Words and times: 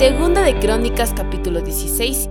Segunda 0.00 0.40
de 0.40 0.58
Crónicas 0.58 1.12
capítulo 1.12 1.60
16. 1.60 2.30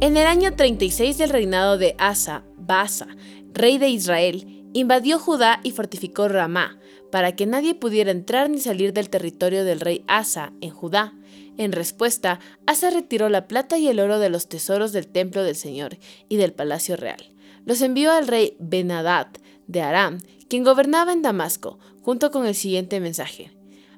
En 0.00 0.16
el 0.16 0.26
año 0.26 0.56
36 0.56 1.18
del 1.18 1.28
reinado 1.28 1.76
de 1.76 1.94
Asa, 1.98 2.42
Baasa, 2.56 3.06
rey 3.52 3.76
de 3.76 3.90
Israel, 3.90 4.64
invadió 4.72 5.18
Judá 5.18 5.60
y 5.62 5.72
fortificó 5.72 6.28
Ramá, 6.28 6.78
para 7.10 7.36
que 7.36 7.44
nadie 7.44 7.74
pudiera 7.74 8.10
entrar 8.10 8.48
ni 8.48 8.60
salir 8.60 8.94
del 8.94 9.10
territorio 9.10 9.62
del 9.62 9.80
rey 9.80 10.04
Asa 10.08 10.54
en 10.62 10.70
Judá. 10.70 11.12
En 11.58 11.72
respuesta, 11.72 12.40
Asa 12.64 12.88
retiró 12.88 13.28
la 13.28 13.46
plata 13.46 13.76
y 13.76 13.88
el 13.88 14.00
oro 14.00 14.18
de 14.18 14.30
los 14.30 14.48
tesoros 14.48 14.92
del 14.92 15.06
templo 15.06 15.44
del 15.44 15.56
Señor 15.56 15.98
y 16.30 16.38
del 16.38 16.54
palacio 16.54 16.96
real. 16.96 17.30
Los 17.66 17.82
envió 17.82 18.10
al 18.10 18.26
rey 18.26 18.56
Benadad 18.58 19.26
de 19.66 19.82
Aram, 19.82 20.22
quien 20.48 20.64
gobernaba 20.64 21.12
en 21.12 21.20
Damasco, 21.20 21.78
junto 22.00 22.30
con 22.30 22.46
el 22.46 22.54
siguiente 22.54 23.00
mensaje. 23.00 23.52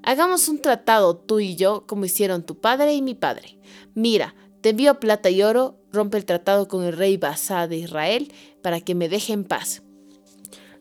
Hagamos 0.05 0.49
un 0.49 0.61
tratado 0.61 1.17
tú 1.17 1.41
y 1.41 1.57
yo 1.57 1.87
como 1.87 2.05
hicieron 2.05 2.45
tu 2.45 2.61
padre 2.61 2.95
y 2.95 3.03
mi 3.03 3.15
padre. 3.15 3.59
Mira, 3.95 4.35
te 4.61 4.71
envío 4.71 5.01
plata 5.01 5.31
y 5.31 5.43
oro, 5.43 5.79
rompe 5.93 6.19
el 6.19 6.25
tratado 6.25 6.69
con 6.69 6.85
el 6.85 6.97
rey 6.97 7.17
Basá 7.17 7.67
de 7.67 7.79
Israel 7.79 8.33
para 8.63 8.81
que 8.81 8.95
me 8.95 9.09
deje 9.09 9.33
en 9.33 9.45
paz. 9.45 9.83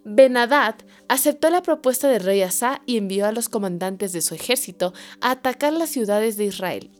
Benadad 0.05 0.75
aceptó 1.07 1.49
la 1.49 1.61
propuesta 1.61 2.09
del 2.09 2.23
rey 2.23 2.41
Asa 2.41 2.81
y 2.85 2.97
envió 2.97 3.25
a 3.25 3.31
los 3.31 3.47
comandantes 3.47 4.11
de 4.11 4.21
su 4.21 4.35
ejército 4.35 4.93
a 5.21 5.31
atacar 5.31 5.71
las 5.71 5.89
ciudades 5.89 6.35
de 6.35 6.45
Israel. 6.45 6.91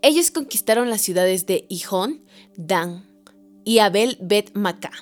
Ellos 0.00 0.30
conquistaron 0.30 0.88
las 0.88 1.02
ciudades 1.02 1.44
de 1.44 1.66
Hijón, 1.68 2.24
Dan 2.56 3.06
y 3.64 3.80
Abel 3.80 4.16
Bet 4.22 4.52
Macá 4.54 4.92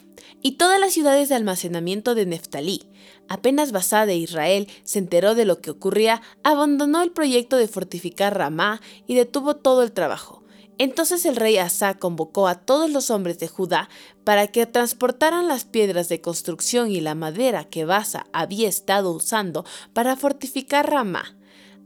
y 0.43 0.53
todas 0.53 0.81
las 0.81 0.93
ciudades 0.93 1.29
de 1.29 1.37
almacenamiento 1.37 2.15
de 2.15 2.27
Neftalí. 2.27 2.89
Apenas 3.29 3.73
Basá 3.73 4.07
de 4.07 4.17
Israel 4.17 4.69
se 4.85 4.99
enteró 4.99 5.35
de 5.35 5.45
lo 5.45 5.61
que 5.61 5.71
ocurría, 5.71 6.23
abandonó 6.43 7.03
el 7.03 7.13
proyecto 7.13 7.57
de 7.57 7.69
fortificar 7.69 8.37
Ramá 8.37 8.81
y 9.07 9.15
detuvo 9.15 9.57
todo 9.57 9.83
el 9.83 9.93
trabajo. 9.93 10.43
Entonces 10.79 11.27
el 11.27 11.37
rey 11.37 11.59
Asa 11.59 11.95
convocó 11.95 12.47
a 12.47 12.55
todos 12.55 12.91
los 12.91 13.11
hombres 13.11 13.39
de 13.41 13.49
Judá 13.49 13.89
para 14.23 14.47
que 14.47 14.65
transportaran 14.65 15.49
las 15.49 15.65
piedras 15.65 16.09
de 16.09 16.21
construcción 16.21 16.91
y 16.91 17.01
la 17.01 17.17
madera 17.17 17.65
que 17.65 17.85
Basa 17.85 18.27
había 18.33 18.69
estado 18.69 19.11
usando 19.11 19.65
para 19.93 20.15
fortificar 20.15 20.89
Ramá. 20.89 21.35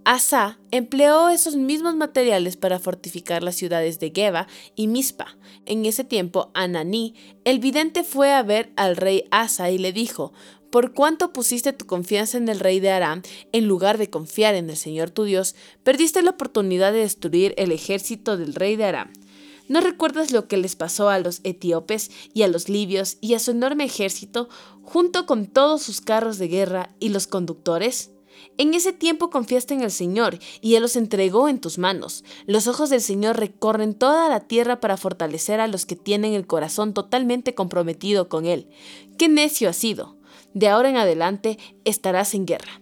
Asa 0.04 0.58
empleó 0.72 1.28
esos 1.28 1.54
mismos 1.54 1.94
materiales 1.94 2.56
para 2.56 2.80
fortificar 2.80 3.42
las 3.42 3.54
ciudades 3.54 4.00
de 4.00 4.12
Geba 4.14 4.48
y 4.74 4.88
Mispa. 4.88 5.36
En 5.64 5.86
ese 5.86 6.02
tiempo, 6.02 6.50
Ananí, 6.54 7.14
el 7.44 7.60
vidente, 7.60 8.02
fue 8.02 8.32
a 8.32 8.42
ver 8.42 8.72
al 8.76 8.96
rey 8.96 9.24
Asa 9.30 9.70
y 9.70 9.78
le 9.78 9.92
dijo: 9.92 10.32
por 10.72 10.94
cuánto 10.94 11.34
pusiste 11.34 11.74
tu 11.74 11.84
confianza 11.84 12.38
en 12.38 12.48
el 12.48 12.58
rey 12.58 12.80
de 12.80 12.90
Aram 12.90 13.20
en 13.52 13.68
lugar 13.68 13.98
de 13.98 14.08
confiar 14.08 14.54
en 14.54 14.70
el 14.70 14.78
Señor 14.78 15.10
tu 15.10 15.24
Dios, 15.24 15.54
perdiste 15.84 16.22
la 16.22 16.30
oportunidad 16.30 16.94
de 16.94 17.00
destruir 17.00 17.52
el 17.58 17.72
ejército 17.72 18.38
del 18.38 18.54
rey 18.54 18.76
de 18.76 18.86
Aram. 18.86 19.12
¿No 19.68 19.82
recuerdas 19.82 20.32
lo 20.32 20.48
que 20.48 20.56
les 20.56 20.74
pasó 20.74 21.10
a 21.10 21.18
los 21.18 21.40
etíopes 21.44 22.10
y 22.32 22.40
a 22.40 22.48
los 22.48 22.70
libios 22.70 23.18
y 23.20 23.34
a 23.34 23.38
su 23.38 23.50
enorme 23.50 23.84
ejército, 23.84 24.48
junto 24.80 25.26
con 25.26 25.46
todos 25.46 25.82
sus 25.82 26.00
carros 26.00 26.38
de 26.38 26.48
guerra 26.48 26.88
y 26.98 27.10
los 27.10 27.26
conductores? 27.26 28.10
En 28.56 28.72
ese 28.72 28.94
tiempo 28.94 29.28
confiaste 29.28 29.74
en 29.74 29.82
el 29.82 29.90
Señor, 29.90 30.38
y 30.62 30.76
Él 30.76 30.82
los 30.82 30.96
entregó 30.96 31.50
en 31.50 31.60
tus 31.60 31.76
manos. 31.76 32.24
Los 32.46 32.66
ojos 32.66 32.88
del 32.88 33.02
Señor 33.02 33.38
recorren 33.38 33.92
toda 33.92 34.30
la 34.30 34.40
tierra 34.40 34.80
para 34.80 34.96
fortalecer 34.96 35.60
a 35.60 35.66
los 35.66 35.84
que 35.84 35.96
tienen 35.96 36.32
el 36.32 36.46
corazón 36.46 36.94
totalmente 36.94 37.54
comprometido 37.54 38.30
con 38.30 38.46
Él. 38.46 38.68
¡Qué 39.18 39.28
necio 39.28 39.68
has 39.68 39.76
sido! 39.76 40.21
De 40.54 40.68
ahora 40.68 40.90
en 40.90 40.96
adelante 40.96 41.58
estarás 41.84 42.34
en 42.34 42.46
guerra. 42.46 42.80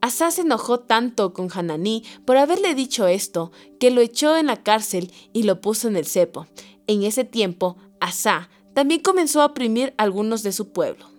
Asa 0.00 0.32
se 0.32 0.40
enojó 0.40 0.80
tanto 0.80 1.32
con 1.32 1.48
Hananí 1.52 2.02
por 2.24 2.36
haberle 2.36 2.74
dicho 2.74 3.06
esto, 3.06 3.52
que 3.78 3.92
lo 3.92 4.00
echó 4.00 4.36
en 4.36 4.46
la 4.46 4.62
cárcel 4.62 5.12
y 5.32 5.44
lo 5.44 5.60
puso 5.60 5.86
en 5.86 5.96
el 5.96 6.06
cepo. 6.06 6.46
En 6.88 7.04
ese 7.04 7.22
tiempo, 7.24 7.76
Asa 8.00 8.50
también 8.74 9.00
comenzó 9.00 9.42
a 9.42 9.46
oprimir 9.46 9.94
a 9.96 10.02
algunos 10.02 10.42
de 10.42 10.50
su 10.50 10.72
pueblo. 10.72 11.11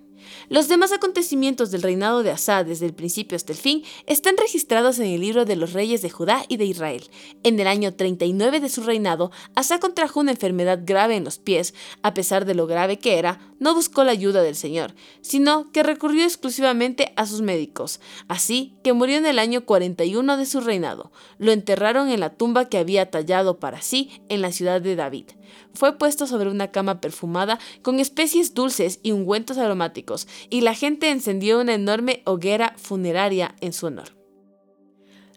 Los 0.50 0.68
demás 0.68 0.92
acontecimientos 0.92 1.72
del 1.72 1.82
reinado 1.82 2.24
de 2.24 2.32
Asa 2.32 2.64
desde 2.64 2.86
el 2.86 2.94
principio 2.94 3.36
hasta 3.36 3.52
el 3.52 3.58
fin 3.58 3.84
están 4.08 4.38
registrados 4.38 5.00
en 5.00 5.08
el 5.08 5.22
libro 5.22 5.46
de 5.46 5.56
los 5.56 5.74
reyes 5.74 6.02
de 6.02 6.10
Judá 6.10 6.46
y 6.48 6.58
de 6.58 6.66
Israel. 6.66 7.10
En 7.44 7.60
el 7.60 7.68
año 7.68 7.94
39 7.94 8.60
de 8.60 8.70
su 8.70 8.84
reinado, 8.84 9.32
Asa 9.56 9.80
contrajo 9.80 10.20
una 10.20 10.32
enfermedad 10.32 10.80
grave 10.84 11.16
en 11.16 11.24
los 11.24 11.38
pies. 11.38 11.74
A 12.02 12.14
pesar 12.14 12.46
de 12.46 12.56
lo 12.56 12.68
grave 12.68 13.00
que 13.00 13.18
era, 13.18 13.40
no 13.60 13.74
buscó 13.74 14.04
la 14.04 14.12
ayuda 14.12 14.42
del 14.42 14.56
Señor, 14.56 14.94
sino 15.22 15.72
que 15.72 15.84
recurrió 15.84 16.24
exclusivamente 16.24 17.14
a 17.16 17.26
sus 17.26 17.42
médicos. 17.42 18.00
Así 18.28 18.76
que 18.84 18.94
murió 18.94 19.18
en 19.18 19.26
el 19.26 19.40
año 19.40 19.66
41 19.66 20.38
de 20.38 20.46
su 20.46 20.62
reinado. 20.62 21.12
Lo 21.38 21.52
enterraron 21.52 22.10
en 22.10 22.20
la 22.20 22.32
tumba 22.32 22.70
que 22.70 22.78
había 22.78 23.10
tallado 23.10 23.60
para 23.60 23.82
sí 23.82 24.22
en 24.30 24.42
la 24.42 24.52
ciudad 24.52 24.82
de 24.82 24.96
David. 24.96 25.26
Fue 25.74 25.98
puesto 25.98 26.28
sobre 26.28 26.50
una 26.50 26.72
cama 26.72 27.02
perfumada 27.02 27.60
con 27.82 28.00
especies 28.00 28.54
dulces 28.54 29.00
y 29.02 29.12
ungüentos 29.12 29.58
aromáticos, 29.58 30.23
y 30.50 30.62
la 30.62 30.74
gente 30.74 31.10
encendió 31.10 31.60
una 31.60 31.74
enorme 31.74 32.22
hoguera 32.26 32.74
funeraria 32.78 33.56
en 33.62 33.74
su 33.74 33.88
honor. 33.88 34.16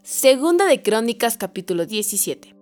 Segunda 0.02 0.66
de 0.66 0.82
Crónicas 0.82 1.36
capítulo 1.36 1.86
17. 1.86 2.54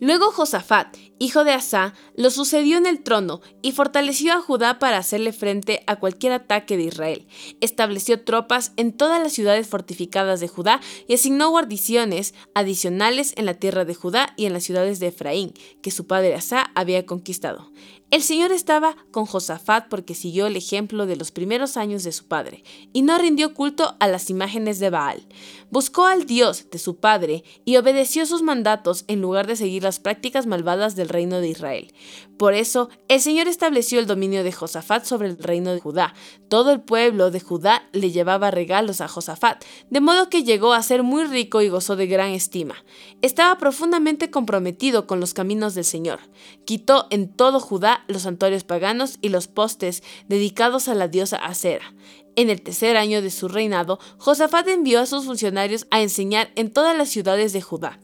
Luego 0.00 0.30
Josafat, 0.30 0.96
hijo 1.24 1.44
de 1.44 1.52
Asa, 1.52 1.94
lo 2.16 2.30
sucedió 2.30 2.76
en 2.76 2.86
el 2.86 3.02
trono 3.02 3.40
y 3.62 3.72
fortaleció 3.72 4.34
a 4.34 4.40
Judá 4.40 4.78
para 4.78 4.98
hacerle 4.98 5.32
frente 5.32 5.82
a 5.86 5.96
cualquier 5.96 6.32
ataque 6.32 6.76
de 6.76 6.84
Israel. 6.84 7.26
Estableció 7.60 8.22
tropas 8.22 8.72
en 8.76 8.92
todas 8.92 9.22
las 9.22 9.32
ciudades 9.32 9.66
fortificadas 9.66 10.40
de 10.40 10.48
Judá 10.48 10.80
y 11.08 11.14
asignó 11.14 11.50
guarniciones 11.50 12.34
adicionales 12.54 13.32
en 13.36 13.46
la 13.46 13.54
tierra 13.54 13.84
de 13.84 13.94
Judá 13.94 14.34
y 14.36 14.46
en 14.46 14.52
las 14.52 14.64
ciudades 14.64 15.00
de 15.00 15.08
Efraín, 15.08 15.54
que 15.82 15.90
su 15.90 16.06
padre 16.06 16.34
Asa 16.34 16.70
había 16.74 17.06
conquistado. 17.06 17.70
El 18.14 18.22
Señor 18.22 18.52
estaba 18.52 18.96
con 19.10 19.26
Josafat 19.26 19.88
porque 19.88 20.14
siguió 20.14 20.46
el 20.46 20.56
ejemplo 20.56 21.06
de 21.06 21.16
los 21.16 21.32
primeros 21.32 21.76
años 21.76 22.04
de 22.04 22.12
su 22.12 22.28
padre 22.28 22.62
y 22.92 23.02
no 23.02 23.18
rindió 23.18 23.54
culto 23.54 23.96
a 23.98 24.06
las 24.06 24.30
imágenes 24.30 24.78
de 24.78 24.90
Baal. 24.90 25.26
Buscó 25.70 26.06
al 26.06 26.24
Dios 26.24 26.70
de 26.70 26.78
su 26.78 26.96
padre 26.96 27.42
y 27.64 27.76
obedeció 27.76 28.24
sus 28.24 28.42
mandatos 28.42 29.04
en 29.08 29.20
lugar 29.20 29.48
de 29.48 29.56
seguir 29.56 29.82
las 29.82 29.98
prácticas 29.98 30.46
malvadas 30.46 30.94
del 30.94 31.08
reino 31.14 31.40
de 31.40 31.48
Israel. 31.48 31.94
Por 32.36 32.52
eso, 32.54 32.90
el 33.08 33.20
Señor 33.20 33.46
estableció 33.46 34.00
el 34.00 34.06
dominio 34.06 34.42
de 34.42 34.52
Josafat 34.52 35.04
sobre 35.04 35.28
el 35.28 35.38
reino 35.38 35.72
de 35.72 35.80
Judá. 35.80 36.14
Todo 36.48 36.72
el 36.72 36.80
pueblo 36.80 37.30
de 37.30 37.40
Judá 37.40 37.88
le 37.92 38.10
llevaba 38.10 38.50
regalos 38.50 39.00
a 39.00 39.08
Josafat, 39.08 39.64
de 39.88 40.00
modo 40.00 40.28
que 40.28 40.42
llegó 40.42 40.72
a 40.72 40.82
ser 40.82 41.04
muy 41.04 41.24
rico 41.24 41.62
y 41.62 41.68
gozó 41.68 41.96
de 41.96 42.08
gran 42.08 42.30
estima. 42.30 42.74
Estaba 43.22 43.56
profundamente 43.56 44.30
comprometido 44.30 45.06
con 45.06 45.20
los 45.20 45.32
caminos 45.32 45.74
del 45.74 45.84
Señor. 45.84 46.18
Quitó 46.64 47.06
en 47.10 47.32
todo 47.32 47.60
Judá 47.60 48.04
los 48.08 48.22
santuarios 48.22 48.64
paganos 48.64 49.18
y 49.20 49.28
los 49.28 49.46
postes 49.46 50.02
dedicados 50.28 50.88
a 50.88 50.94
la 50.94 51.08
diosa 51.08 51.36
Acera. 51.36 51.94
En 52.36 52.50
el 52.50 52.62
tercer 52.62 52.96
año 52.96 53.22
de 53.22 53.30
su 53.30 53.46
reinado, 53.46 54.00
Josafat 54.18 54.66
envió 54.66 55.00
a 55.00 55.06
sus 55.06 55.24
funcionarios 55.24 55.86
a 55.92 56.02
enseñar 56.02 56.50
en 56.56 56.72
todas 56.72 56.96
las 56.96 57.08
ciudades 57.08 57.52
de 57.52 57.62
Judá. 57.62 58.00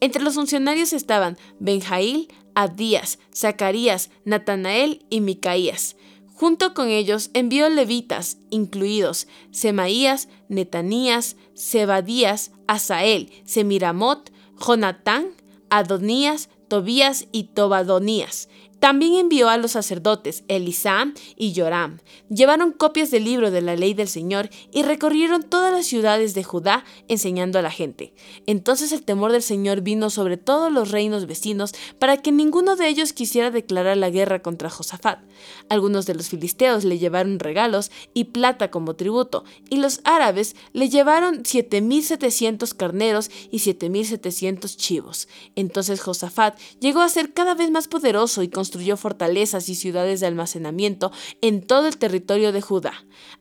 Entre 0.00 0.22
los 0.22 0.34
funcionarios 0.34 0.92
estaban 0.92 1.38
Benjail, 1.58 2.28
Abdías, 2.54 3.18
Zacarías, 3.34 4.10
Natanael 4.24 5.04
y 5.10 5.20
Micaías. 5.20 5.96
Junto 6.34 6.74
con 6.74 6.88
ellos 6.88 7.30
envió 7.32 7.68
levitas, 7.70 8.38
incluidos 8.50 9.26
Semaías, 9.52 10.28
Netanías, 10.48 11.36
Zebadías, 11.56 12.52
Asael, 12.66 13.32
Semiramot, 13.46 14.30
Jonatán, 14.58 15.28
Adonías, 15.70 16.50
Tobías 16.68 17.28
y 17.32 17.44
Tobadonías. 17.44 18.48
También 18.78 19.14
envió 19.14 19.48
a 19.48 19.56
los 19.56 19.72
sacerdotes 19.72 20.44
Elisam 20.48 21.14
y 21.36 21.54
Joram. 21.54 21.98
Llevaron 22.28 22.72
copias 22.72 23.10
del 23.10 23.24
libro 23.24 23.50
de 23.50 23.62
la 23.62 23.74
ley 23.74 23.94
del 23.94 24.08
Señor 24.08 24.50
y 24.70 24.82
recorrieron 24.82 25.42
todas 25.42 25.72
las 25.72 25.86
ciudades 25.86 26.34
de 26.34 26.44
Judá 26.44 26.84
enseñando 27.08 27.58
a 27.58 27.62
la 27.62 27.70
gente. 27.70 28.12
Entonces 28.46 28.92
el 28.92 29.02
temor 29.02 29.32
del 29.32 29.42
Señor 29.42 29.80
vino 29.80 30.10
sobre 30.10 30.36
todos 30.36 30.70
los 30.70 30.90
reinos 30.90 31.26
vecinos 31.26 31.74
para 31.98 32.18
que 32.18 32.32
ninguno 32.32 32.76
de 32.76 32.88
ellos 32.88 33.12
quisiera 33.12 33.50
declarar 33.50 33.96
la 33.96 34.10
guerra 34.10 34.42
contra 34.42 34.70
Josafat. 34.70 35.20
Algunos 35.68 36.06
de 36.06 36.14
los 36.14 36.28
filisteos 36.28 36.84
le 36.84 36.98
llevaron 36.98 37.38
regalos 37.38 37.90
y 38.14 38.24
plata 38.24 38.70
como 38.70 38.94
tributo, 38.94 39.44
y 39.70 39.76
los 39.76 40.00
árabes 40.04 40.56
le 40.72 40.88
llevaron 40.88 41.42
7.700 41.42 42.74
carneros 42.74 43.30
y 43.50 43.58
7.700 43.58 44.76
chivos. 44.76 45.28
Entonces 45.54 46.00
Josafat 46.00 46.58
llegó 46.80 47.00
a 47.00 47.08
ser 47.08 47.32
cada 47.32 47.54
vez 47.54 47.70
más 47.70 47.88
poderoso 47.88 48.42
y 48.42 48.48
con 48.48 48.65
construyó 48.66 48.96
fortalezas 48.96 49.68
y 49.68 49.76
ciudades 49.76 50.18
de 50.18 50.26
almacenamiento 50.26 51.12
en 51.40 51.62
todo 51.62 51.86
el 51.86 51.98
territorio 51.98 52.50
de 52.50 52.60
Judá. 52.60 52.94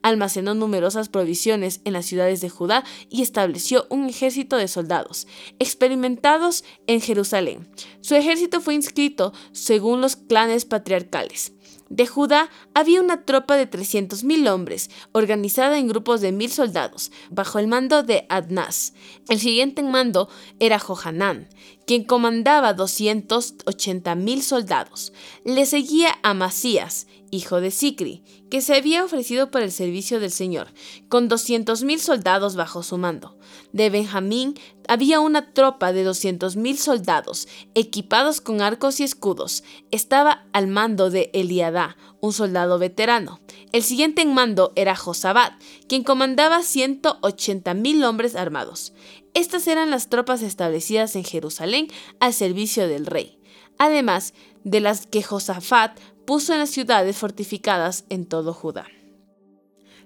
Almacenó 0.04 0.54
numerosas 0.54 1.10
provisiones 1.10 1.82
en 1.84 1.94
las 1.94 2.06
ciudades 2.06 2.42
de 2.42 2.50
Judá 2.50 2.84
y 3.10 3.24
estableció 3.24 3.88
un 3.90 4.08
ejército 4.08 4.56
de 4.56 4.68
soldados, 4.68 5.26
experimentados 5.58 6.64
en 6.86 7.02
Jerusalén. 7.02 7.68
Su 8.02 8.14
ejército 8.14 8.62
fue 8.62 8.76
inscrito 8.76 9.34
según 9.52 10.00
los 10.00 10.16
clanes 10.16 10.64
patriarcales. 10.64 11.55
De 11.90 12.08
Judá 12.08 12.50
había 12.74 13.00
una 13.00 13.26
tropa 13.26 13.56
de 13.56 13.70
300.000 13.70 14.50
hombres, 14.52 14.90
organizada 15.12 15.78
en 15.78 15.88
grupos 15.88 16.20
de 16.22 16.32
mil 16.32 16.52
soldados, 16.52 17.12
bajo 17.30 17.60
el 17.60 17.68
mando 17.68 18.02
de 18.02 18.26
Adnás. 18.30 18.94
El 19.30 19.40
siguiente 19.40 19.82
en 19.82 19.92
mando 19.92 20.28
era 20.60 20.80
Johanán, 20.80 21.48
quien 21.86 22.04
comandaba 22.04 22.76
280.000 22.76 24.42
soldados. 24.42 25.14
Le 25.44 25.66
seguía 25.68 26.16
Amasías, 26.24 27.06
hijo 27.36 27.62
de 27.62 27.72
Sicri, 27.72 28.24
que 28.50 28.62
se 28.62 28.76
había 28.76 29.04
ofrecido 29.04 29.52
para 29.52 29.66
el 29.66 29.72
servicio 29.72 30.20
del 30.20 30.32
Señor, 30.32 30.68
con 31.10 31.30
200.000 31.30 32.00
soldados 32.00 32.56
bajo 32.56 32.84
su 32.84 32.98
mando. 32.98 33.38
De 33.74 33.90
Benjamín 33.90 34.56
había 34.88 35.20
una 35.20 35.54
tropa 35.54 35.94
de 35.94 36.08
200.000 36.08 36.76
soldados, 36.78 37.48
equipados 37.74 38.42
con 38.42 38.62
arcos 38.62 39.00
y 39.00 39.04
escudos. 39.04 39.64
Estaba 39.92 40.46
al 40.54 40.68
mando 40.68 41.10
de 41.10 41.30
Eliadá, 41.34 41.98
un 42.22 42.34
soldado 42.34 42.80
veterano. 42.80 43.40
El 43.72 43.84
siguiente 43.84 44.22
en 44.22 44.34
mando 44.34 44.72
era 44.76 44.96
Josabat, 44.96 45.54
quien 45.88 46.04
comandaba 46.04 46.60
180.000 46.60 48.06
hombres 48.06 48.36
armados. 48.36 48.94
Estas 49.34 49.68
eran 49.68 49.90
las 49.90 50.10
tropas 50.10 50.42
establecidas 50.42 51.16
en 51.16 51.26
Jerusalén 51.26 51.88
al 52.20 52.34
servicio 52.34 52.88
del 52.88 53.06
rey, 53.06 53.38
además 53.78 54.34
de 54.64 54.80
las 54.80 55.06
que 55.08 55.22
Josafat 55.22 56.00
puso 56.26 56.54
en 56.54 56.60
las 56.60 56.70
ciudades 56.70 57.18
fortificadas 57.18 58.06
en 58.10 58.26
todo 58.26 58.54
Judá. 58.54 58.88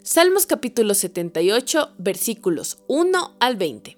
Salmos 0.04 0.46
capítulo 0.46 0.94
78 0.94 1.94
versículos 1.98 2.80
1 2.88 3.36
al 3.40 3.56
20. 3.56 3.98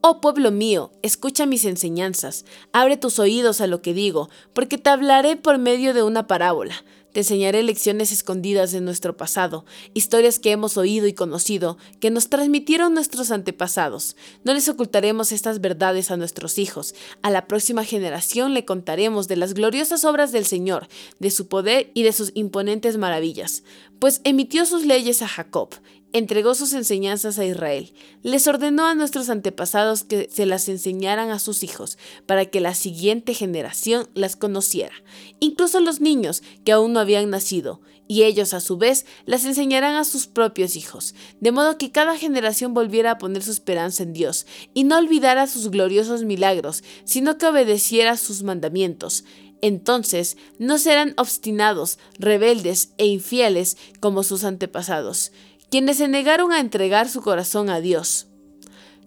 Oh 0.00 0.20
pueblo 0.20 0.50
mío, 0.50 0.90
escucha 1.02 1.46
mis 1.46 1.64
enseñanzas, 1.64 2.44
abre 2.72 2.96
tus 2.96 3.18
oídos 3.18 3.60
a 3.60 3.68
lo 3.68 3.82
que 3.82 3.94
digo, 3.94 4.28
porque 4.52 4.76
te 4.76 4.90
hablaré 4.90 5.36
por 5.36 5.58
medio 5.58 5.94
de 5.94 6.02
una 6.02 6.26
parábola. 6.26 6.74
Te 7.12 7.20
enseñaré 7.20 7.62
lecciones 7.62 8.10
escondidas 8.10 8.72
de 8.72 8.80
nuestro 8.80 9.16
pasado, 9.16 9.66
historias 9.92 10.38
que 10.38 10.50
hemos 10.50 10.78
oído 10.78 11.06
y 11.06 11.12
conocido, 11.12 11.76
que 12.00 12.10
nos 12.10 12.28
transmitieron 12.28 12.94
nuestros 12.94 13.30
antepasados. 13.30 14.16
No 14.44 14.54
les 14.54 14.68
ocultaremos 14.70 15.30
estas 15.30 15.60
verdades 15.60 16.10
a 16.10 16.16
nuestros 16.16 16.58
hijos. 16.58 16.94
A 17.20 17.30
la 17.30 17.46
próxima 17.46 17.84
generación 17.84 18.54
le 18.54 18.64
contaremos 18.64 19.28
de 19.28 19.36
las 19.36 19.52
gloriosas 19.52 20.06
obras 20.06 20.32
del 20.32 20.46
Señor, 20.46 20.88
de 21.18 21.30
su 21.30 21.48
poder 21.48 21.90
y 21.92 22.02
de 22.02 22.12
sus 22.12 22.32
imponentes 22.34 22.96
maravillas. 22.96 23.62
Pues 24.02 24.20
emitió 24.24 24.66
sus 24.66 24.84
leyes 24.84 25.22
a 25.22 25.28
Jacob 25.28 25.76
entregó 26.12 26.54
sus 26.54 26.72
enseñanzas 26.72 27.38
a 27.38 27.44
Israel. 27.44 27.92
Les 28.22 28.46
ordenó 28.46 28.86
a 28.86 28.94
nuestros 28.94 29.28
antepasados 29.30 30.04
que 30.04 30.28
se 30.30 30.46
las 30.46 30.68
enseñaran 30.68 31.30
a 31.30 31.38
sus 31.38 31.62
hijos, 31.62 31.98
para 32.26 32.46
que 32.46 32.60
la 32.60 32.74
siguiente 32.74 33.34
generación 33.34 34.08
las 34.14 34.36
conociera, 34.36 34.94
incluso 35.40 35.80
los 35.80 36.00
niños 36.00 36.42
que 36.64 36.72
aún 36.72 36.92
no 36.92 37.00
habían 37.00 37.30
nacido, 37.30 37.80
y 38.08 38.24
ellos 38.24 38.52
a 38.52 38.60
su 38.60 38.76
vez 38.76 39.06
las 39.24 39.44
enseñarán 39.44 39.94
a 39.94 40.04
sus 40.04 40.26
propios 40.26 40.76
hijos, 40.76 41.14
de 41.40 41.52
modo 41.52 41.78
que 41.78 41.92
cada 41.92 42.18
generación 42.18 42.74
volviera 42.74 43.12
a 43.12 43.18
poner 43.18 43.42
su 43.42 43.52
esperanza 43.52 44.02
en 44.02 44.12
Dios, 44.12 44.46
y 44.74 44.84
no 44.84 44.98
olvidara 44.98 45.46
sus 45.46 45.70
gloriosos 45.70 46.24
milagros, 46.24 46.84
sino 47.04 47.38
que 47.38 47.46
obedeciera 47.46 48.16
sus 48.16 48.42
mandamientos. 48.42 49.24
Entonces 49.62 50.36
no 50.58 50.76
serán 50.76 51.14
obstinados, 51.16 51.98
rebeldes 52.18 52.90
e 52.98 53.06
infieles 53.06 53.78
como 54.00 54.22
sus 54.22 54.44
antepasados 54.44 55.32
quienes 55.72 55.96
se 55.96 56.06
negaron 56.06 56.52
a 56.52 56.60
entregar 56.60 57.08
su 57.08 57.22
corazón 57.22 57.70
a 57.70 57.80
Dios. 57.80 58.26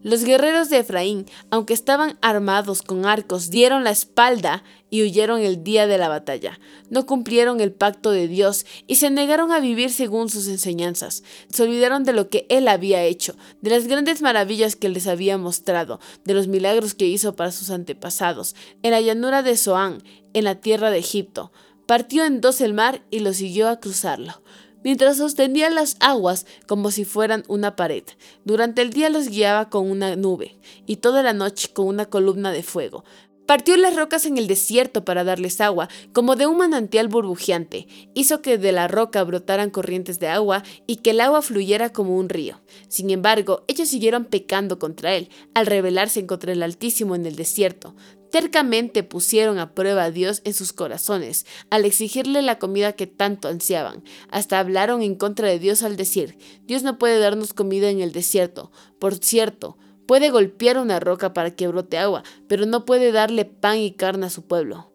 Los 0.01 0.23
guerreros 0.23 0.69
de 0.69 0.77
Efraín, 0.77 1.25
aunque 1.49 1.73
estaban 1.73 2.19
armados 2.21 2.83
con 2.83 3.05
arcos, 3.05 3.49
dieron 3.49 3.83
la 3.83 3.89
espalda 3.89 4.63
y 4.91 5.01
huyeron 5.01 5.41
el 5.41 5.63
día 5.63 5.87
de 5.87 5.97
la 5.97 6.09
batalla. 6.09 6.59
No 6.89 7.05
cumplieron 7.05 7.59
el 7.59 7.71
pacto 7.71 8.11
de 8.11 8.27
Dios 8.27 8.65
y 8.85 8.95
se 8.95 9.09
negaron 9.09 9.51
a 9.51 9.59
vivir 9.59 9.91
según 9.91 10.29
sus 10.29 10.47
enseñanzas. 10.47 11.23
Se 11.49 11.63
olvidaron 11.63 12.03
de 12.03 12.13
lo 12.13 12.29
que 12.29 12.45
Él 12.49 12.67
había 12.67 13.03
hecho, 13.03 13.35
de 13.61 13.71
las 13.71 13.87
grandes 13.87 14.21
maravillas 14.21 14.75
que 14.75 14.89
les 14.89 15.07
había 15.07 15.37
mostrado, 15.39 15.99
de 16.23 16.35
los 16.35 16.47
milagros 16.47 16.93
que 16.93 17.07
hizo 17.07 17.35
para 17.35 17.51
sus 17.51 17.71
antepasados, 17.71 18.55
en 18.83 18.91
la 18.91 19.01
llanura 19.01 19.41
de 19.41 19.57
Zoán, 19.57 20.03
en 20.33 20.43
la 20.43 20.55
tierra 20.55 20.91
de 20.91 20.99
Egipto. 20.99 21.51
Partió 21.87 22.25
en 22.25 22.41
dos 22.41 22.61
el 22.61 22.73
mar 22.73 23.03
y 23.09 23.19
lo 23.19 23.33
siguió 23.33 23.69
a 23.69 23.79
cruzarlo 23.79 24.41
mientras 24.85 25.17
sostenía 25.17 25.69
las 25.69 25.97
aguas 25.99 26.45
como 26.67 26.91
si 26.91 27.03
fueran 27.03 27.43
una 27.49 27.75
pared. 27.75 28.03
Durante 28.45 28.83
el 28.83 28.91
día 28.91 29.09
los 29.09 29.27
guiaba 29.27 29.69
con 29.69 29.89
una 29.89 30.15
nube 30.15 30.55
y 30.85 30.97
toda 30.97 31.23
la 31.23 31.33
noche 31.33 31.73
con 31.73 31.87
una 31.87 32.05
columna 32.05 32.53
de 32.53 32.63
fuego. 32.63 33.03
Partió 33.47 33.77
las 33.77 33.95
rocas 33.95 34.25
en 34.25 34.37
el 34.37 34.47
desierto 34.47 35.05
para 35.05 35.23
darles 35.23 35.61
agua, 35.61 35.87
como 36.13 36.35
de 36.35 36.47
un 36.47 36.57
manantial 36.57 37.07
burbujeante. 37.07 37.87
Hizo 38.15 38.41
que 38.41 38.57
de 38.57 38.71
la 38.71 38.87
roca 38.87 39.23
brotaran 39.23 39.69
corrientes 39.69 40.19
de 40.19 40.27
agua 40.27 40.63
y 40.87 40.97
que 40.97 41.11
el 41.11 41.21
agua 41.21 41.43
fluyera 41.43 41.91
como 41.91 42.17
un 42.17 42.29
río. 42.29 42.61
Sin 42.87 43.11
embargo, 43.11 43.63
ellos 43.67 43.89
siguieron 43.89 44.25
pecando 44.25 44.79
contra 44.79 45.13
él, 45.13 45.29
al 45.53 45.67
rebelarse 45.67 46.25
contra 46.25 46.53
el 46.53 46.63
Altísimo 46.63 47.15
en 47.15 47.27
el 47.27 47.35
desierto. 47.35 47.95
Cercamente 48.35 49.03
pusieron 49.03 49.59
a 49.59 49.73
prueba 49.73 50.03
a 50.03 50.11
Dios 50.11 50.41
en 50.43 50.53
sus 50.53 50.73
corazones, 50.73 51.45
al 51.69 51.85
exigirle 51.85 52.41
la 52.41 52.59
comida 52.59 52.91
que 52.91 53.07
tanto 53.07 53.47
ansiaban. 53.47 54.03
Hasta 54.29 54.59
hablaron 54.59 55.01
en 55.01 55.15
contra 55.15 55.47
de 55.47 55.57
Dios 55.57 55.83
al 55.83 55.95
decir, 55.95 56.37
Dios 56.65 56.83
no 56.83 56.97
puede 56.97 57.17
darnos 57.17 57.53
comida 57.53 57.89
en 57.89 58.01
el 58.01 58.11
desierto. 58.11 58.73
Por 58.99 59.15
cierto, 59.15 59.77
puede 60.05 60.31
golpear 60.31 60.77
una 60.79 60.99
roca 60.99 61.31
para 61.31 61.55
que 61.55 61.69
brote 61.69 61.97
agua, 61.97 62.23
pero 62.49 62.65
no 62.65 62.83
puede 62.83 63.13
darle 63.13 63.45
pan 63.45 63.77
y 63.77 63.93
carne 63.93 64.25
a 64.25 64.29
su 64.29 64.45
pueblo. 64.45 64.91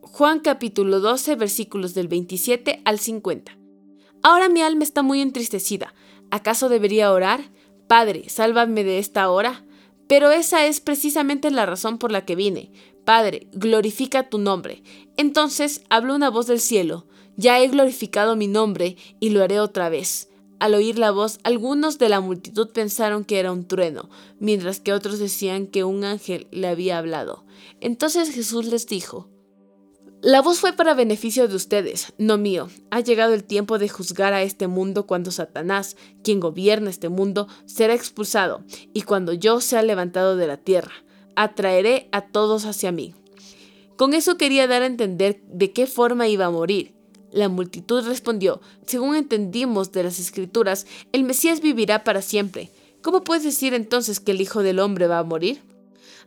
Juan 0.00 0.38
capítulo 0.38 1.00
12 1.00 1.34
versículos 1.34 1.92
del 1.92 2.06
27 2.06 2.82
al 2.84 3.00
50. 3.00 3.58
Ahora 4.22 4.48
mi 4.48 4.62
alma 4.62 4.84
está 4.84 5.02
muy 5.02 5.20
entristecida. 5.20 5.92
¿Acaso 6.30 6.68
debería 6.68 7.10
orar? 7.10 7.50
Padre, 7.88 8.28
sálvame 8.28 8.84
de 8.84 9.00
esta 9.00 9.28
hora. 9.28 9.63
Pero 10.06 10.30
esa 10.30 10.66
es 10.66 10.80
precisamente 10.80 11.50
la 11.50 11.66
razón 11.66 11.98
por 11.98 12.12
la 12.12 12.24
que 12.24 12.36
vine. 12.36 12.72
Padre, 13.04 13.48
glorifica 13.52 14.28
tu 14.28 14.38
nombre. 14.38 14.82
Entonces 15.16 15.82
habló 15.90 16.14
una 16.14 16.30
voz 16.30 16.46
del 16.46 16.60
cielo. 16.60 17.06
Ya 17.36 17.60
he 17.60 17.68
glorificado 17.68 18.36
mi 18.36 18.46
nombre 18.46 18.96
y 19.20 19.30
lo 19.30 19.42
haré 19.42 19.60
otra 19.60 19.88
vez. 19.88 20.28
Al 20.60 20.74
oír 20.74 20.98
la 20.98 21.10
voz, 21.10 21.40
algunos 21.42 21.98
de 21.98 22.08
la 22.08 22.20
multitud 22.20 22.70
pensaron 22.72 23.24
que 23.24 23.38
era 23.38 23.52
un 23.52 23.66
trueno, 23.66 24.08
mientras 24.38 24.80
que 24.80 24.92
otros 24.92 25.18
decían 25.18 25.66
que 25.66 25.84
un 25.84 26.04
ángel 26.04 26.46
le 26.52 26.68
había 26.68 26.96
hablado. 26.96 27.44
Entonces 27.80 28.30
Jesús 28.30 28.66
les 28.66 28.86
dijo, 28.86 29.28
la 30.24 30.40
voz 30.40 30.58
fue 30.58 30.72
para 30.72 30.94
beneficio 30.94 31.48
de 31.48 31.54
ustedes, 31.54 32.14
no 32.16 32.38
mío. 32.38 32.70
Ha 32.90 33.00
llegado 33.00 33.34
el 33.34 33.44
tiempo 33.44 33.78
de 33.78 33.90
juzgar 33.90 34.32
a 34.32 34.42
este 34.42 34.68
mundo 34.68 35.06
cuando 35.06 35.30
Satanás, 35.30 35.98
quien 36.22 36.40
gobierna 36.40 36.88
este 36.88 37.10
mundo, 37.10 37.46
será 37.66 37.92
expulsado, 37.92 38.64
y 38.94 39.02
cuando 39.02 39.34
yo 39.34 39.60
sea 39.60 39.82
levantado 39.82 40.36
de 40.36 40.46
la 40.46 40.56
tierra, 40.56 40.92
atraeré 41.36 42.08
a 42.10 42.22
todos 42.22 42.64
hacia 42.64 42.90
mí. 42.90 43.14
Con 43.96 44.14
eso 44.14 44.38
quería 44.38 44.66
dar 44.66 44.80
a 44.80 44.86
entender 44.86 45.42
de 45.46 45.72
qué 45.72 45.86
forma 45.86 46.26
iba 46.26 46.46
a 46.46 46.50
morir. 46.50 46.94
La 47.30 47.50
multitud 47.50 48.06
respondió, 48.06 48.62
según 48.86 49.16
entendimos 49.16 49.92
de 49.92 50.04
las 50.04 50.18
escrituras, 50.18 50.86
el 51.12 51.24
Mesías 51.24 51.60
vivirá 51.60 52.02
para 52.02 52.22
siempre. 52.22 52.70
¿Cómo 53.02 53.24
puedes 53.24 53.44
decir 53.44 53.74
entonces 53.74 54.20
que 54.20 54.32
el 54.32 54.40
Hijo 54.40 54.62
del 54.62 54.78
Hombre 54.78 55.06
va 55.06 55.18
a 55.18 55.24
morir? 55.24 55.60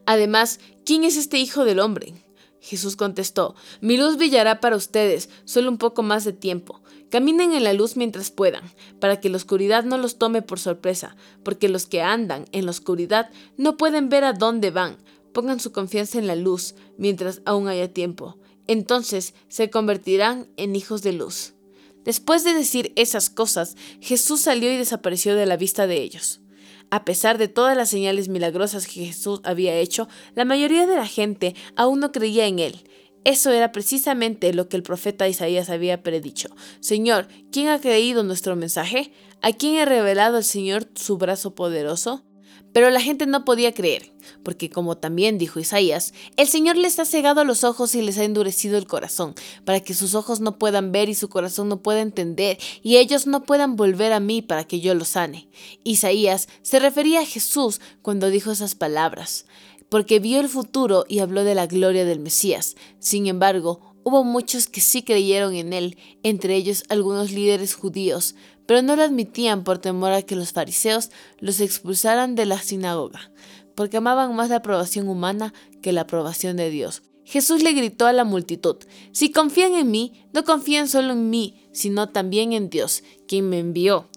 Además, 0.06 0.60
¿quién 0.86 1.04
es 1.04 1.18
este 1.18 1.40
Hijo 1.40 1.66
del 1.66 1.80
Hombre? 1.80 2.14
Jesús 2.68 2.98
contestó, 2.98 3.56
Mi 3.80 3.96
luz 3.96 4.18
brillará 4.18 4.60
para 4.60 4.76
ustedes, 4.76 5.30
solo 5.46 5.72
un 5.72 5.78
poco 5.78 6.04
más 6.04 6.26
de 6.26 6.34
tiempo. 6.34 6.82
Caminen 7.10 7.54
en 7.54 7.64
la 7.64 7.72
luz 7.72 7.96
mientras 7.96 8.30
puedan, 8.30 8.64
para 9.00 9.22
que 9.22 9.30
la 9.30 9.38
oscuridad 9.38 9.86
no 9.86 9.98
los 9.98 10.18
tome 10.18 10.42
por 10.42 10.60
sorpresa, 10.60 11.16
porque 11.44 11.70
los 11.70 11.86
que 11.86 12.02
andan 12.02 12.46
en 12.52 12.66
la 12.66 12.72
oscuridad 12.72 13.30
no 13.56 13.78
pueden 13.78 14.10
ver 14.10 14.26
a 14.26 14.34
dónde 14.34 14.70
van. 14.70 14.98
Pongan 15.32 15.62
su 15.62 15.72
confianza 15.72 16.20
en 16.20 16.28
la 16.28 16.36
luz 16.36 16.76
mientras 16.98 17.42
aún 17.46 17.70
haya 17.70 17.94
tiempo. 17.94 18.38
Entonces 18.68 19.34
se 19.48 19.70
convertirán 19.70 20.50
en 20.58 20.76
hijos 20.76 21.02
de 21.04 21.14
luz. 21.14 21.54
Después 22.04 22.44
de 22.44 22.54
decir 22.54 22.92
esas 22.98 23.30
cosas, 23.30 23.78
Jesús 24.02 24.42
salió 24.42 24.72
y 24.72 24.78
desapareció 24.78 25.36
de 25.36 25.46
la 25.46 25.56
vista 25.56 25.88
de 25.88 26.02
ellos. 26.02 26.42
A 26.90 27.04
pesar 27.04 27.38
de 27.38 27.48
todas 27.48 27.76
las 27.76 27.90
señales 27.90 28.30
milagrosas 28.30 28.88
que 28.88 29.06
Jesús 29.06 29.42
había 29.44 29.76
hecho, 29.76 30.08
la 30.36 30.46
mayoría 30.46 30.88
de 30.88 30.96
la 30.96 31.08
gente 31.08 31.56
aún 31.76 32.00
no 32.00 32.12
creía 32.12 32.48
en 32.48 32.60
él. 32.60 32.84
Eso 33.26 33.52
era 33.52 33.74
precisamente 33.74 34.54
lo 34.54 34.70
que 34.70 34.78
el 34.78 34.84
profeta 34.84 35.28
Isaías 35.28 35.70
había 35.70 36.02
predicho. 36.02 36.50
Señor, 36.80 37.28
¿quién 37.52 37.68
ha 37.68 37.82
creído 37.82 38.24
nuestro 38.24 38.56
mensaje? 38.56 39.12
¿A 39.42 39.52
quién 39.52 39.80
ha 39.80 39.86
revelado 39.86 40.38
el 40.38 40.46
Señor 40.46 40.88
su 40.96 41.18
brazo 41.18 41.54
poderoso? 41.54 42.24
Pero 42.78 42.92
la 42.92 43.02
gente 43.02 43.26
no 43.26 43.44
podía 43.44 43.74
creer, 43.74 44.12
porque 44.44 44.70
como 44.70 44.98
también 44.98 45.40
dijo 45.40 45.60
Isaías, 45.60 46.14
el 46.36 46.48
Señor 46.48 46.78
les 46.78 47.00
ha 47.00 47.06
cegado 47.06 47.44
los 47.44 47.64
ojos 47.64 47.96
y 47.96 48.04
les 48.04 48.20
ha 48.20 48.24
endurecido 48.24 48.78
el 48.78 48.86
corazón, 48.86 49.34
para 49.66 49.80
que 49.80 49.96
sus 49.96 50.14
ojos 50.14 50.42
no 50.42 50.60
puedan 50.60 50.92
ver 50.92 51.10
y 51.10 51.16
su 51.16 51.28
corazón 51.28 51.70
no 51.70 51.82
pueda 51.82 52.02
entender, 52.02 52.60
y 52.84 52.98
ellos 52.98 53.26
no 53.26 53.42
puedan 53.42 53.78
volver 53.78 54.14
a 54.14 54.20
mí 54.20 54.44
para 54.44 54.66
que 54.66 54.80
yo 54.80 54.94
los 54.94 55.08
sane. 55.08 55.50
Isaías 55.84 56.50
se 56.62 56.78
refería 56.78 57.22
a 57.22 57.26
Jesús 57.26 57.82
cuando 58.04 58.30
dijo 58.30 58.52
esas 58.52 58.76
palabras, 58.76 59.48
porque 59.90 60.20
vio 60.20 60.40
el 60.40 60.48
futuro 60.48 61.04
y 61.10 61.18
habló 61.18 61.44
de 61.44 61.56
la 61.56 61.66
gloria 61.66 62.06
del 62.06 62.20
Mesías. 62.20 62.76
Sin 63.00 63.26
embargo, 63.26 63.96
hubo 64.08 64.24
muchos 64.24 64.68
que 64.68 64.80
sí 64.80 65.04
creyeron 65.04 65.54
en 65.54 65.74
él, 65.74 65.98
entre 66.24 66.56
ellos 66.56 66.86
algunos 66.88 67.34
líderes 67.34 67.76
judíos, 67.76 68.36
pero 68.66 68.82
no 68.82 68.96
lo 68.96 69.04
admitían 69.04 69.66
por 69.66 69.80
temor 69.80 70.14
a 70.14 70.22
que 70.22 70.38
los 70.38 70.54
fariseos 70.54 71.12
los 71.40 71.60
expulsaran 71.60 72.34
de 72.34 72.46
la 72.46 72.58
sinagoga, 72.58 73.34
porque 73.76 73.98
amaban 73.98 74.34
más 74.34 74.50
la 74.50 74.56
aprobación 74.58 75.10
humana 75.10 75.54
que 75.82 75.92
la 75.92 76.02
aprobación 76.02 76.56
de 76.56 76.70
Dios. 76.70 77.04
Jesús 77.26 77.62
le 77.62 77.74
gritó 77.74 78.06
a 78.06 78.14
la 78.14 78.24
multitud, 78.24 78.78
si 79.12 79.30
confían 79.30 79.74
en 79.74 79.92
mí, 79.92 80.26
no 80.32 80.46
confían 80.46 80.88
solo 80.88 81.12
en 81.12 81.30
mí, 81.30 81.68
sino 81.74 82.08
también 82.08 82.54
en 82.54 82.70
Dios, 82.70 83.04
quien 83.28 83.50
me 83.50 83.60
envió. 83.60 84.08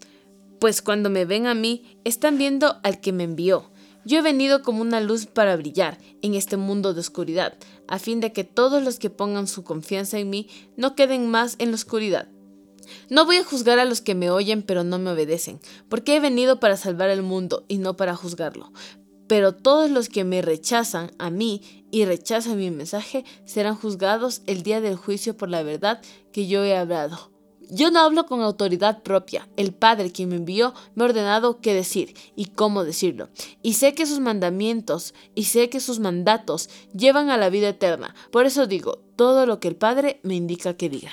Pues 0.61 0.83
cuando 0.83 1.11
me 1.11 1.25
ven 1.25 1.49
a 1.49 1.55
mí, 1.57 1.99
están 2.05 2.39
viendo 2.39 2.77
al 2.85 3.01
que 3.01 3.13
me 3.13 3.25
envió. 3.25 3.73
Yo 4.11 4.19
he 4.19 4.23
venido 4.23 4.63
como 4.63 4.83
una 4.83 5.01
luz 5.01 5.27
para 5.27 5.55
brillar 5.55 5.97
en 6.21 6.35
este 6.35 6.57
mundo 6.57 6.95
de 6.95 6.99
oscuridad, 6.99 7.57
a 7.87 8.01
fin 8.01 8.19
de 8.19 8.33
que 8.33 8.43
todos 8.43 8.83
los 8.83 8.99
que 8.99 9.09
pongan 9.09 9.47
su 9.47 9.63
confianza 9.63 10.19
en 10.19 10.29
mí 10.29 10.49
no 10.77 10.97
queden 10.97 11.31
más 11.31 11.55
en 11.61 11.71
la 11.71 11.77
oscuridad. 11.77 12.27
No 13.09 13.25
voy 13.25 13.37
a 13.37 13.45
juzgar 13.45 13.79
a 13.79 13.85
los 13.85 14.01
que 14.01 14.17
me 14.17 14.29
oyen 14.29 14.63
pero 14.63 14.83
no 14.83 14.99
me 14.99 15.13
obedecen, 15.13 15.61
porque 15.89 16.17
he 16.17 16.21
venido 16.21 16.59
para 16.59 16.77
salvar 16.77 17.09
el 17.09 17.23
mundo 17.23 17.65
y 17.69 17.79
no 17.79 17.97
para 17.97 18.17
juzgarlo. 18.17 18.73
Pero 19.29 19.55
todos 19.55 19.89
los 19.93 20.09
que 20.09 20.25
me 20.25 20.43
rechazan 20.43 21.13
a 21.19 21.31
mí 21.31 21.87
y 21.93 22.05
rechazan 22.05 22.59
mi 22.59 22.73
mensaje 22.73 23.25
serán 23.45 23.77
juzgados 23.77 24.43
el 24.49 24.65
día 24.65 24.81
del 24.81 24.97
juicio 24.97 25.37
por 25.37 25.51
la 25.51 25.63
verdad 25.63 26.03
que 26.33 26.49
yo 26.49 26.65
he 26.65 26.77
hablado. 26.77 27.30
Yo 27.71 27.91
no 27.91 28.01
hablo 28.01 28.27
con 28.27 28.41
autoridad 28.41 29.03
propia. 29.03 29.49
El 29.57 29.73
Padre 29.73 30.11
quien 30.11 30.31
me 30.31 30.37
envió 30.37 30.75
me 30.95 31.05
ha 31.05 31.07
ordenado 31.07 31.61
qué 31.61 31.73
decir 31.73 32.15
y 32.35 32.47
cómo 32.47 32.85
decirlo. 32.85 33.29
Y 33.63 33.75
sé 33.75 33.95
que 33.95 34.07
sus 34.07 34.21
mandamientos 34.21 35.15
y 35.35 35.45
sé 35.45 35.71
que 35.71 35.81
sus 35.81 36.01
mandatos 36.01 36.69
llevan 36.93 37.31
a 37.31 37.37
la 37.37 37.49
vida 37.49 37.69
eterna. 37.69 38.15
Por 38.33 38.47
eso 38.47 38.67
digo 38.67 38.99
todo 39.17 39.47
lo 39.47 39.61
que 39.61 39.69
el 39.69 39.77
Padre 39.77 40.21
me 40.23 40.35
indica 40.35 40.75
que 40.75 40.89
diga. 40.89 41.13